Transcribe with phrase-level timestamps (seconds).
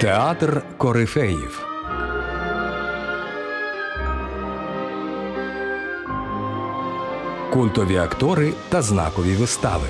[0.00, 1.66] Театр корифеїв.
[7.52, 9.88] Культові актори та знакові вистави.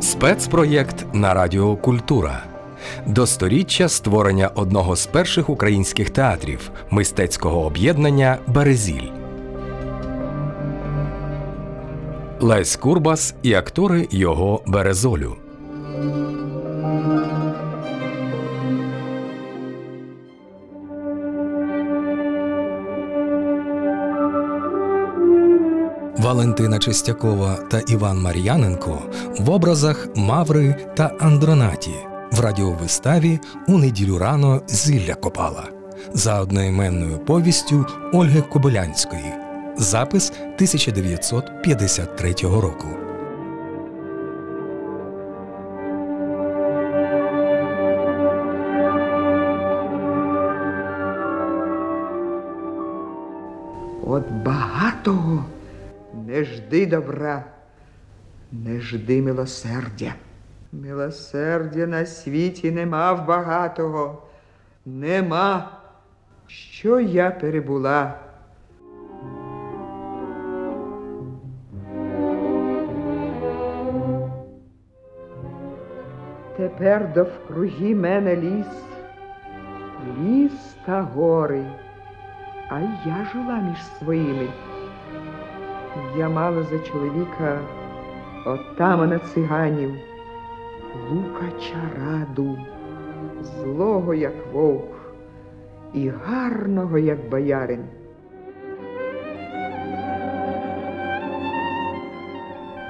[0.00, 2.51] Спецпроєкт на Радіо Культура.
[3.06, 9.08] До сторіччя створення одного з перших українських театрів мистецького об'єднання Березіль.
[12.40, 15.36] Лесь Курбас і актори його Березолю.
[26.18, 29.02] Валентина Чистякова та Іван Мар'яненко
[29.38, 35.68] в образах Маври та Андронаті в радіовиставі у неділю рано зілля копала
[36.12, 39.32] за одноіменною повістю Ольги Кобилянської.
[39.76, 42.88] Запис 1953 року.
[54.06, 55.44] От багатого
[56.26, 57.44] не жди добра,
[58.52, 60.14] не жди милосердя.
[60.72, 64.22] Милосердя на світі нема в багатого,
[64.86, 65.70] нема,
[66.46, 68.14] що я перебула.
[76.56, 78.66] Тепер довкруги мене ліс,
[80.18, 81.64] ліс та гори,
[82.68, 84.48] а я жила між своїми.
[86.16, 87.58] Я мала за чоловіка
[88.46, 89.94] отамана циганів,
[91.10, 92.58] лукача раду,
[93.42, 95.14] злого, як вовк,
[95.94, 97.84] і гарного, як боярин.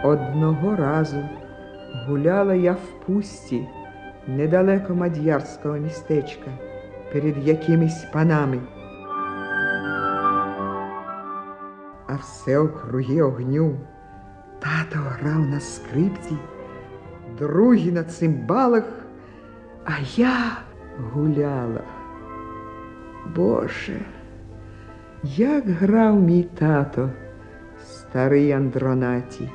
[0.04, 1.28] Одного разу
[2.06, 3.68] гуляла я в пусті
[4.26, 6.50] недалеко мад'ярського містечка
[7.12, 8.60] перед якимись панами.
[12.12, 13.78] а все округи огню.
[14.60, 16.36] Тато грав на скрипці,
[17.42, 18.84] другий на цимбалах,
[19.84, 20.58] а я
[21.12, 21.84] гуляла.
[23.36, 24.00] Боже,
[25.22, 27.10] як грав мій тато,
[27.84, 29.50] старий Андронаті.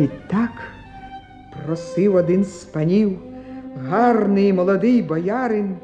[0.00, 0.50] Відтак
[1.66, 3.18] просив один з панів,
[3.76, 5.76] гарний молодий боярин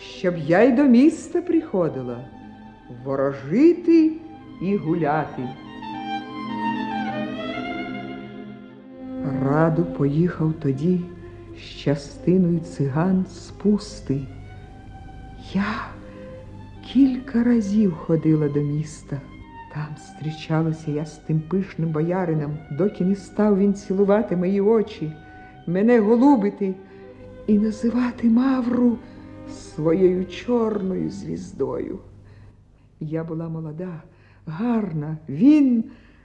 [0.00, 2.24] щоб я й до міста приходила
[3.04, 4.12] ворожити
[4.62, 5.48] і гуляти.
[9.42, 11.00] Раду поїхав тоді
[11.56, 14.20] з частиною циган з пусти.
[15.52, 15.88] Я
[16.92, 19.20] кілька разів ходила до міста.
[19.74, 25.12] Там зустрічалася я з тим пишним боярином, доки не став він цілувати мої очі,
[25.66, 26.74] мене голубити
[27.46, 28.98] і називати Мавру
[29.50, 31.98] своєю чорною звіздою.
[33.00, 34.02] Я була молода,
[34.46, 35.84] гарна, він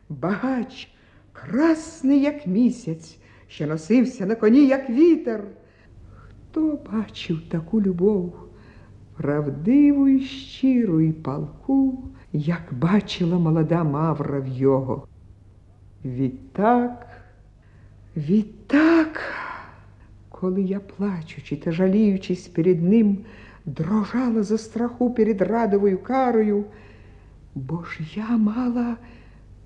[0.09, 0.92] багач,
[1.33, 3.17] красний, як місяць,
[3.47, 5.43] що носився на коні, як вітер.
[6.15, 8.33] Хто бачив таку любов,
[9.17, 15.07] правдиву і щиру і палку, як бачила молода Мавра в його?
[16.05, 17.07] Відтак,
[18.17, 19.21] відтак
[20.43, 23.17] коли я, плачучи та жаліючись перед ним,
[23.65, 26.65] дрожала за страху перед радовою карою,
[27.55, 28.97] бо ж я мала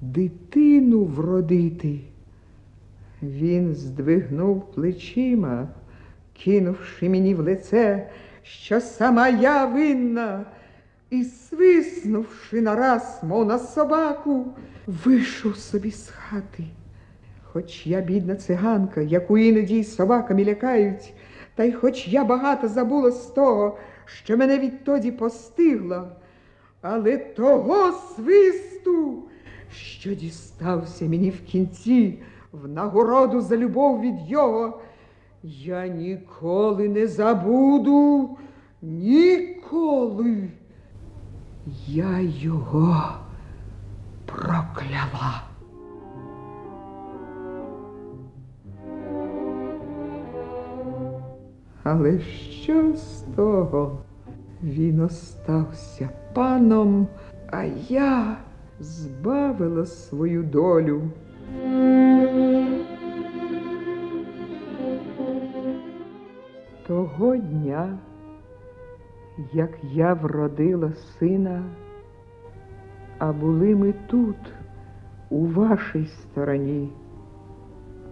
[0.02, 2.00] дитину вродити.
[3.22, 5.68] Він здвигнув плечима,
[6.44, 8.10] кинувши мені в лице,
[8.44, 10.46] що сама я винна,
[11.10, 14.46] і, свиснувши нараз, мов на собаку,
[14.88, 16.64] вийшов собі з хати.
[17.44, 21.14] Хоч я бідна циганка, яку іноді собаками лякають,
[21.56, 26.12] та й хоч я багато забула з того, що мене відтоді постигла,
[26.82, 29.24] але того свисту,
[30.00, 32.20] що дістався мені в кінці
[32.52, 34.80] в нагороду за любов від його,
[35.44, 38.30] я ніколи не забуду,
[38.82, 40.50] ніколи.
[41.88, 43.04] Я його
[44.26, 45.44] прокляла.
[51.84, 53.98] Але що з того?
[54.64, 57.08] Він остався паном,
[57.52, 58.38] а я
[58.80, 61.02] збавила свою долю.
[66.88, 67.98] Того дня,
[69.54, 71.64] як я вродила сина,
[73.18, 74.38] а були ми тут,
[75.30, 76.90] у вашій стороні,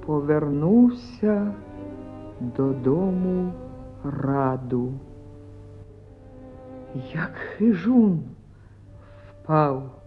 [0.06, 1.54] повернувся
[2.40, 3.52] додому
[4.04, 4.94] раду,
[7.14, 8.24] як хижун
[9.30, 10.05] впав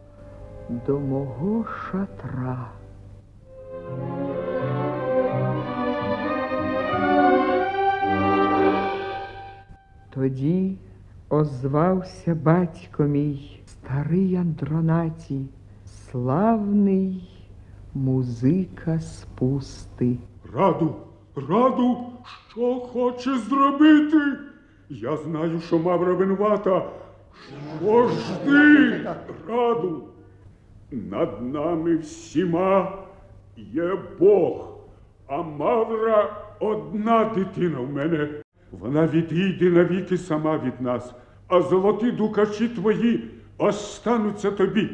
[0.69, 2.71] до мого шатра.
[10.11, 10.77] Тоді
[11.29, 15.47] озвався батько мій, старий Андронатій,
[16.11, 17.29] славний
[17.95, 20.17] музика спусти.
[20.55, 20.97] Раду,
[21.49, 21.99] раду,
[22.51, 24.19] що хоче зробити?
[24.91, 26.83] Я знаю, що Мавра винувата.
[27.81, 29.01] Що ж ти,
[29.49, 30.03] раду?
[30.91, 32.99] Над нами всіма
[33.57, 34.79] є Бог,
[35.27, 38.29] а Мавра одна дитина в мене.
[38.71, 41.15] Вона відійде навіки сама від нас,
[41.49, 44.91] а золоті дукачі твої остануться тобі.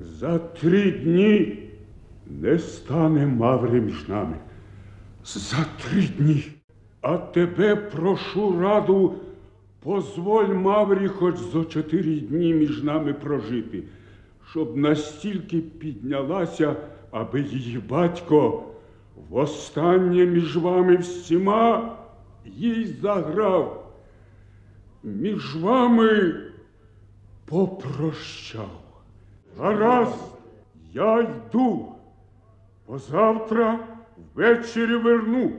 [0.00, 1.58] За три дні
[2.26, 4.36] не стане Маври між нами.
[5.24, 6.44] За три дні.
[7.00, 9.14] А тебе прошу раду,
[9.82, 13.82] позволь Маврі хоч за чотири дні між нами прожити,
[14.50, 16.76] щоб настільки піднялася,
[17.10, 18.62] аби її батько
[19.30, 21.96] востаннє між вами всіма
[22.44, 23.92] їй заграв.
[25.02, 26.34] Між вами
[27.44, 28.80] попрощав.
[29.58, 30.38] Гаразд,
[30.92, 31.92] я йду.
[32.86, 33.78] Позавтра
[34.34, 35.52] ввечері верну.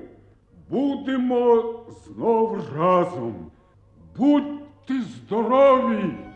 [0.69, 1.73] Будемо
[2.05, 3.35] знов разом.
[4.17, 6.30] Будьте здорові!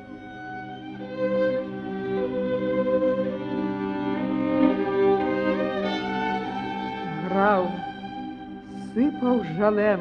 [9.36, 10.00] Сипав жалем,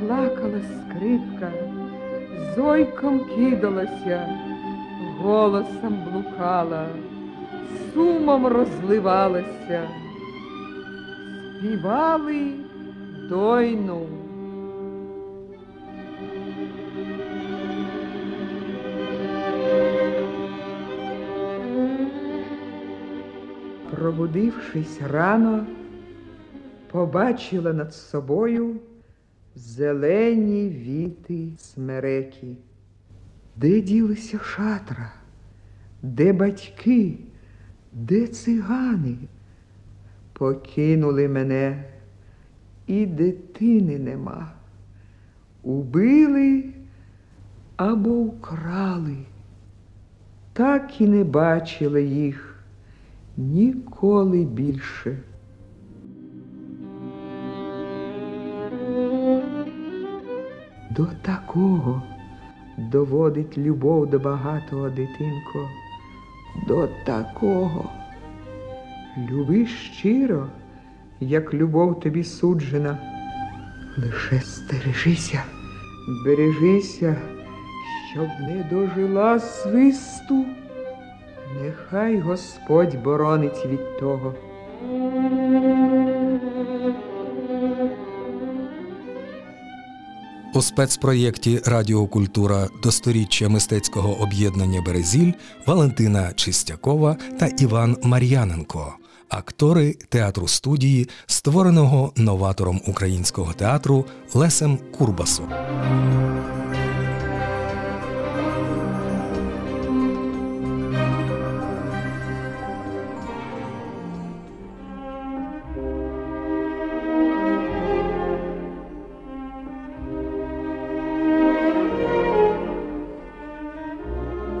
[0.00, 1.52] плакала скрипка,
[2.56, 4.28] зойком кидалася,
[5.20, 6.86] голосом блукала,
[7.94, 9.88] сумом розливалася,
[11.58, 12.52] співали
[13.28, 14.06] дойну.
[23.90, 25.66] Пробудившись рано,
[26.94, 28.76] побачила над собою
[29.54, 32.56] зелені віти смереки.
[33.56, 35.12] Де ділися шатра?
[36.02, 37.18] Де батьки?
[37.92, 39.16] Де цигани?
[40.32, 41.84] Покинули мене,
[42.86, 44.52] і дитини нема.
[45.62, 46.64] Убили
[47.76, 49.16] або украли,
[50.52, 52.64] так і не бачила їх
[53.36, 55.18] ніколи більше.
[60.96, 62.02] До такого
[62.76, 65.68] доводить любов до багатого дитинко,
[66.68, 67.90] до такого.
[69.30, 70.46] Люби щиро,
[71.20, 72.98] як любов тобі суджена.
[73.98, 75.42] Лише стережися,
[76.24, 77.16] бережися,
[78.12, 80.44] щоб не дожила свисту.
[81.62, 84.34] Нехай Господь боронить від того.
[90.54, 95.32] У спецпроєкті Радіокультура до сторіччя мистецького об'єднання Березіль
[95.66, 98.94] Валентина Чистякова та Іван Мар'яненко,
[99.28, 105.48] актори театру студії, створеного новатором українського театру Лесем Курбасом.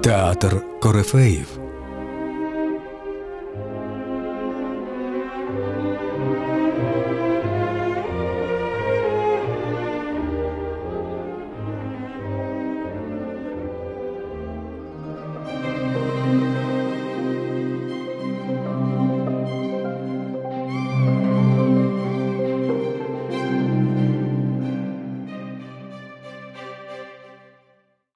[0.04, 1.63] Театр Корифеїв